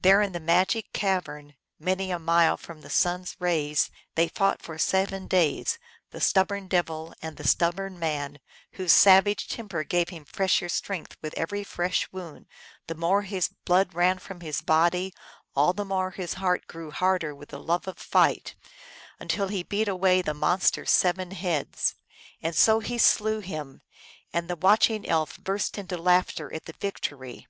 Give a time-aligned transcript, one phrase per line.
[0.00, 4.62] There, in the magic cavern, many a mile from the sun s rays, they fought
[4.62, 5.78] for seven days,
[6.12, 8.38] the stubborn devil and the stubborn man,
[8.80, 12.46] whose savage temper gave him fresher strength with every fresh wound;
[12.86, 15.12] the more his blood ran from his body
[15.54, 18.54] all the more his heart grew harder with the love of fight,
[19.20, 21.96] until he beat away the monster s seven heads.
[22.40, 23.82] And so he slew him,
[24.32, 27.46] and the watching elf burst into laughter at the victory.